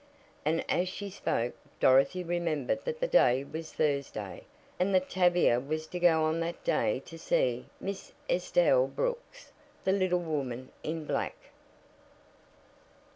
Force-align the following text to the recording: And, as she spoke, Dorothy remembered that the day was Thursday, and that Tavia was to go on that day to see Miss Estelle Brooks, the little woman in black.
And, 0.45 0.65
as 0.67 0.89
she 0.89 1.11
spoke, 1.11 1.53
Dorothy 1.79 2.23
remembered 2.23 2.83
that 2.85 2.99
the 2.99 3.07
day 3.07 3.43
was 3.43 3.71
Thursday, 3.71 4.45
and 4.79 4.95
that 4.95 5.11
Tavia 5.11 5.59
was 5.59 5.85
to 5.85 5.99
go 5.99 6.23
on 6.23 6.39
that 6.39 6.63
day 6.63 7.03
to 7.05 7.19
see 7.19 7.67
Miss 7.79 8.11
Estelle 8.27 8.87
Brooks, 8.87 9.51
the 9.83 9.91
little 9.91 10.17
woman 10.17 10.71
in 10.81 11.05
black. 11.05 11.35